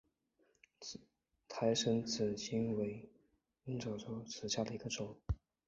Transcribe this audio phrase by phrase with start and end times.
[1.47, 3.07] 胎生紫堇为
[3.65, 5.15] 罂粟科紫堇属下的一个种。